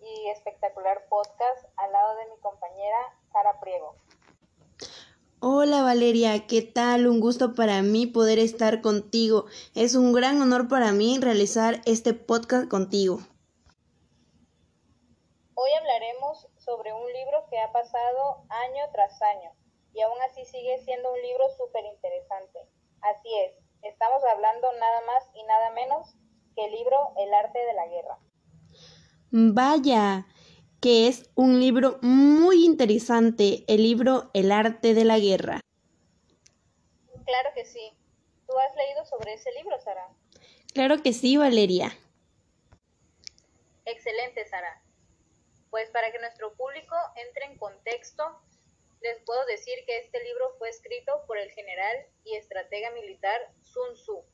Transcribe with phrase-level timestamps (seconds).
[0.00, 2.96] y espectacular podcast al lado de mi compañera
[3.30, 3.94] Sara Priego.
[5.40, 7.06] Hola Valeria, ¿qué tal?
[7.06, 9.44] Un gusto para mí poder estar contigo.
[9.74, 13.18] Es un gran honor para mí realizar este podcast contigo.
[15.54, 19.52] Hoy hablaremos sobre un libro que ha pasado año tras año
[19.92, 22.60] y aún así sigue siendo un libro súper interesante.
[23.02, 26.14] Así es, estamos hablando nada más y nada menos
[26.56, 28.18] que el libro El arte de la guerra.
[29.30, 30.26] Vaya,
[30.80, 35.60] que es un libro muy interesante, el libro El arte de la guerra.
[37.26, 37.92] Claro que sí.
[38.46, 40.08] ¿Tú has leído sobre ese libro, Sara?
[40.72, 41.92] Claro que sí, Valeria.
[43.84, 44.82] Excelente, Sara.
[45.70, 48.24] Pues para que nuestro público entre en contexto,
[49.02, 53.94] les puedo decir que este libro fue escrito por el general y estratega militar Sun
[53.94, 54.24] Tzu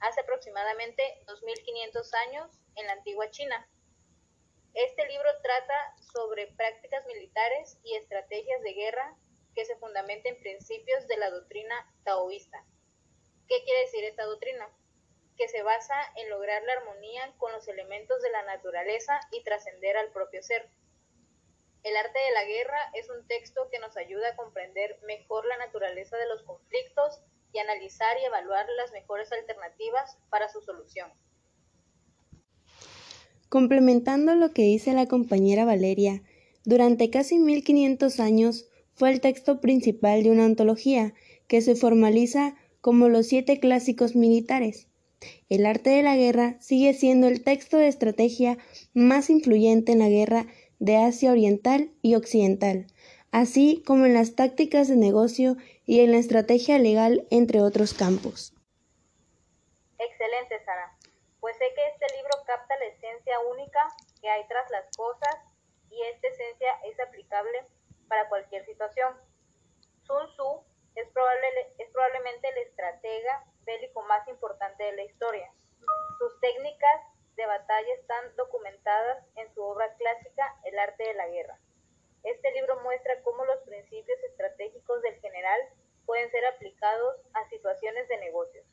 [0.00, 3.66] hace aproximadamente 2500 años en la antigua China.
[4.74, 9.14] Este libro trata sobre prácticas militares y estrategias de guerra
[9.54, 11.74] que se fundamenta en principios de la doctrina
[12.04, 12.64] taoísta.
[13.48, 14.66] ¿Qué quiere decir esta doctrina?
[15.36, 19.98] Que se basa en lograr la armonía con los elementos de la naturaleza y trascender
[19.98, 20.70] al propio ser.
[21.82, 25.58] El arte de la guerra es un texto que nos ayuda a comprender mejor la
[25.58, 27.20] naturaleza de los conflictos
[27.52, 31.12] y analizar y evaluar las mejores alternativas para su solución.
[33.52, 36.22] Complementando lo que dice la compañera Valeria,
[36.64, 41.12] durante casi 1500 años fue el texto principal de una antología
[41.48, 44.88] que se formaliza como los siete clásicos militares.
[45.50, 48.56] El arte de la guerra sigue siendo el texto de estrategia
[48.94, 50.46] más influyente en la guerra
[50.78, 52.86] de Asia Oriental y Occidental,
[53.32, 58.54] así como en las tácticas de negocio y en la estrategia legal, entre otros campos.
[59.98, 60.96] Excelente, Sara
[61.42, 63.80] pues sé que este libro capta la esencia única
[64.20, 65.34] que hay tras las cosas
[65.90, 67.66] y esta esencia es aplicable
[68.06, 69.12] para cualquier situación.
[70.06, 70.64] Sun Tzu
[70.94, 75.52] es, probable, es probablemente el estratega bélico más importante de la historia.
[76.18, 77.00] Sus técnicas
[77.34, 81.58] de batalla están documentadas en su obra clásica El arte de la guerra.
[82.22, 85.60] Este libro muestra cómo los principios estratégicos del general
[86.06, 88.64] pueden ser aplicados a situaciones de negocios.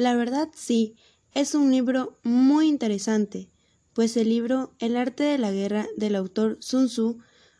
[0.00, 0.96] La verdad sí,
[1.34, 3.48] es un libro muy interesante,
[3.92, 7.18] pues el libro El arte de la guerra del autor Sun Tzu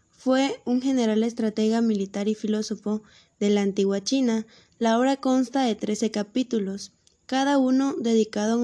[0.08, 3.02] fue un general estratega militar y filósofo
[3.40, 4.46] de la antigua China.
[4.78, 6.94] La obra consta de trece capítulos,
[7.26, 8.58] cada uno dedicado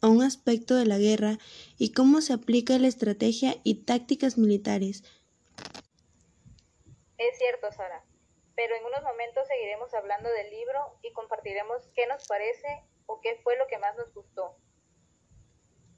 [0.00, 1.36] a un aspecto de la guerra
[1.76, 5.04] y cómo se aplica la estrategia y tácticas militares.
[7.18, 8.02] Es cierto, Sara,
[8.56, 13.40] pero en unos momentos seguiremos hablando del libro y compartiremos qué nos parece o qué
[13.42, 14.56] fue lo que más nos gustó.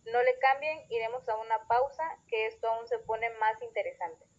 [0.07, 4.30] No le cambien, iremos a una pausa, que esto aún se pone más interesante.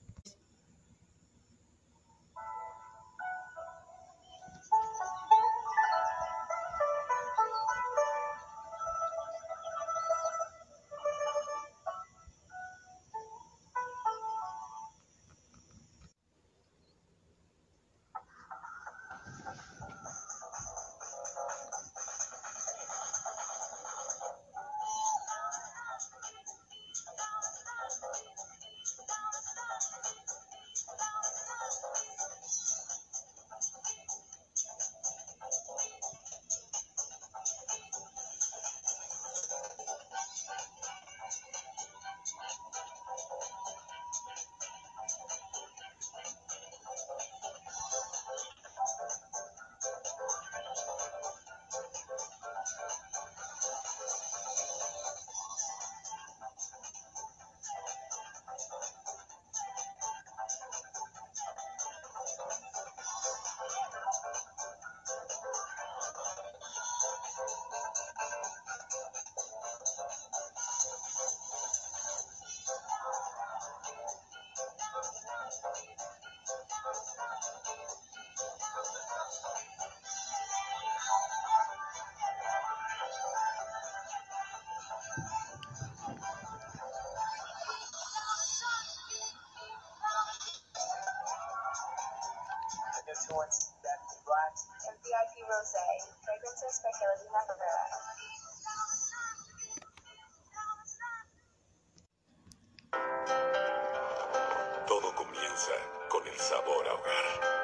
[104.88, 105.72] Todo comienza
[106.10, 107.62] con el sabor a hogar.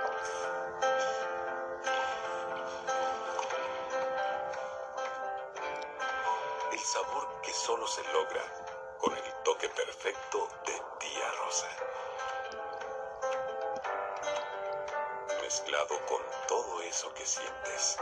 [7.43, 8.41] que solo se logra
[8.99, 11.86] con el toque perfecto de tía Rosa.
[15.47, 17.97] Mezclado con todo eso que sientes.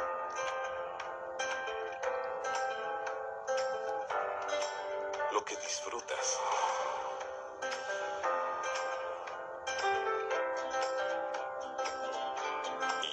[5.32, 6.40] Lo que disfrutas.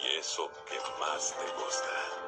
[0.01, 2.22] Y eso que más te gusta.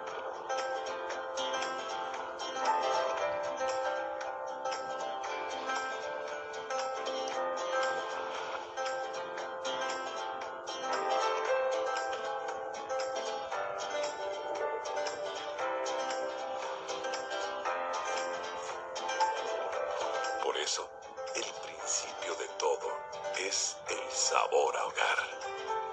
[24.75, 25.84] Sabor a hogar.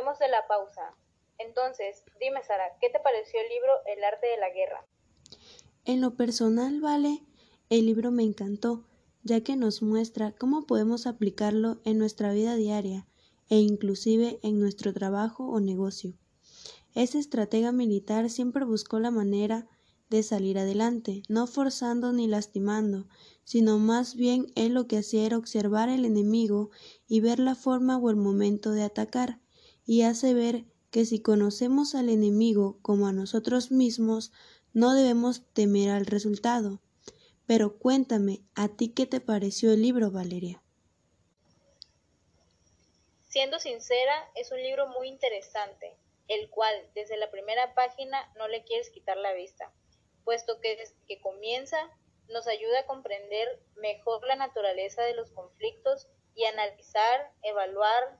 [0.00, 0.94] Volvemos de la pausa.
[1.38, 4.86] Entonces, dime Sara, ¿qué te pareció el libro El arte de la guerra?
[5.84, 7.22] En lo personal, vale,
[7.68, 8.86] el libro me encantó,
[9.22, 13.06] ya que nos muestra cómo podemos aplicarlo en nuestra vida diaria
[13.48, 16.14] e inclusive en nuestro trabajo o negocio.
[16.94, 19.66] Ese estratega militar siempre buscó la manera
[20.08, 23.06] de salir adelante, no forzando ni lastimando,
[23.44, 26.70] sino más bien él lo que hacía era observar el enemigo
[27.06, 29.40] y ver la forma o el momento de atacar,
[29.86, 34.32] y hace ver que si conocemos al enemigo como a nosotros mismos,
[34.72, 36.80] no debemos temer al resultado.
[37.46, 40.62] Pero cuéntame, ¿a ti qué te pareció el libro, Valeria?
[43.28, 45.96] Siendo sincera, es un libro muy interesante,
[46.28, 49.72] el cual desde la primera página no le quieres quitar la vista,
[50.24, 51.76] puesto que desde que comienza
[52.28, 58.18] nos ayuda a comprender mejor la naturaleza de los conflictos y analizar, evaluar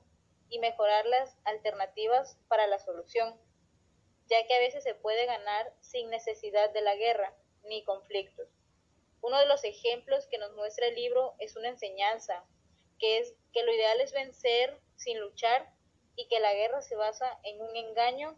[0.51, 3.39] y mejorar las alternativas para la solución,
[4.27, 8.49] ya que a veces se puede ganar sin necesidad de la guerra ni conflictos.
[9.21, 12.45] Uno de los ejemplos que nos muestra el libro es una enseñanza,
[12.99, 15.73] que es que lo ideal es vencer sin luchar
[16.15, 18.37] y que la guerra se basa en un engaño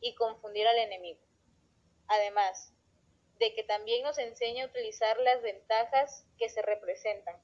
[0.00, 1.20] y confundir al enemigo.
[2.08, 2.72] Además,
[3.38, 7.40] de que también nos enseña a utilizar las ventajas que se representan,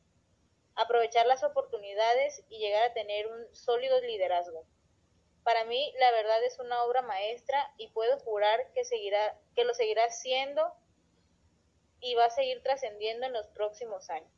[0.77, 4.65] aprovechar las oportunidades y llegar a tener un sólido liderazgo.
[5.43, 9.75] Para mí, la verdad es una obra maestra y puedo jurar que, seguirá, que lo
[9.75, 10.63] seguirá haciendo
[12.01, 14.31] y va a seguir trascendiendo en los próximos años.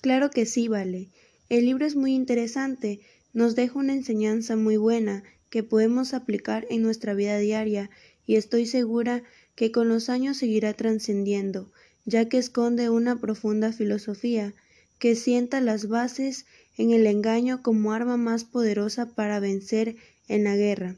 [0.00, 1.08] Claro que sí, vale.
[1.48, 3.00] El libro es muy interesante,
[3.32, 7.90] nos deja una enseñanza muy buena que podemos aplicar en nuestra vida diaria
[8.26, 9.22] y estoy segura
[9.54, 11.72] que con los años seguirá trascendiendo,
[12.08, 14.54] ya que esconde una profunda filosofía
[14.98, 16.46] que sienta las bases
[16.78, 19.96] en el engaño como arma más poderosa para vencer
[20.26, 20.96] en la guerra.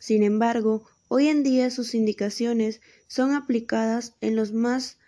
[0.00, 4.98] Sin embargo, hoy en día sus indicaciones son aplicadas en los más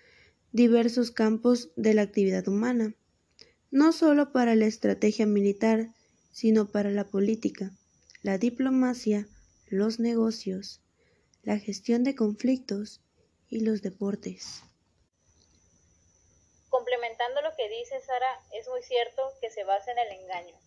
[0.52, 2.94] diversos campos de la actividad humana,
[3.72, 5.92] no solo para la estrategia militar,
[6.30, 7.72] sino para la política,
[8.22, 9.26] la diplomacia,
[9.66, 10.80] los negocios,
[11.42, 13.00] la gestión de conflictos
[13.50, 14.62] y los deportes.
[16.73, 20.59] Complementando lo que dice Sara, es muy cierto que se basa en el engaño.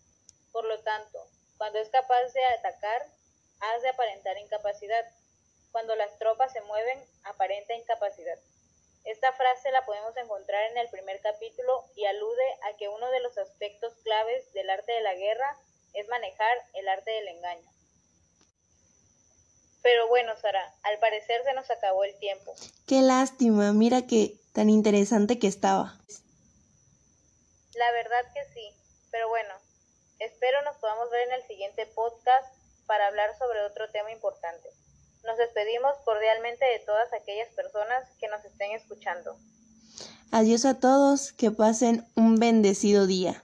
[0.52, 1.18] Por lo tanto,
[1.58, 3.04] cuando es capaz de atacar,
[3.58, 5.04] has de aparentar incapacidad.
[5.72, 8.38] Cuando las tropas se mueven, aparenta incapacidad.
[9.02, 13.18] Esta frase la podemos encontrar en el primer capítulo y alude a que uno de
[13.18, 15.58] los aspectos claves del arte de la guerra
[15.92, 17.75] es manejar el arte del engaño.
[19.86, 22.52] Pero bueno, Sara, al parecer se nos acabó el tiempo.
[22.88, 25.96] Qué lástima, mira que tan interesante que estaba.
[27.72, 28.68] La verdad que sí,
[29.12, 29.54] pero bueno,
[30.18, 32.52] espero nos podamos ver en el siguiente podcast
[32.88, 34.68] para hablar sobre otro tema importante.
[35.22, 39.38] Nos despedimos cordialmente de todas aquellas personas que nos estén escuchando.
[40.32, 43.40] Adiós a todos, que pasen un bendecido día.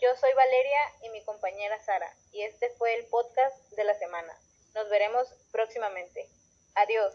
[0.00, 4.32] Yo soy Valeria y mi compañera Sara, y este fue el podcast de la semana.
[4.74, 6.28] Nos veremos próximamente.
[6.74, 7.14] Adiós.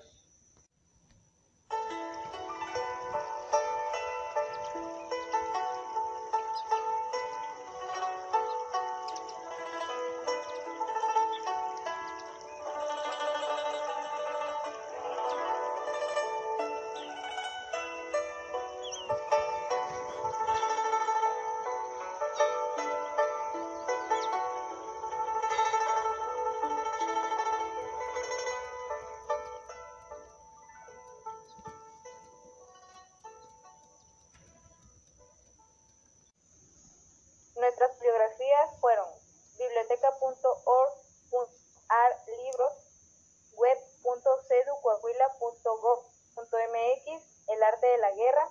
[47.85, 48.49] De la guerra